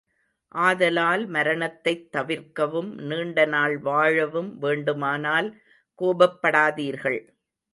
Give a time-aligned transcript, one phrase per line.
[0.59, 5.51] ஆதலால் மரணத்தைத் தவிர்க்கவும், நீண்டநாள் வாழவும் வேண்டுமானால்
[5.99, 7.21] கோபப்படாதீர்கள்!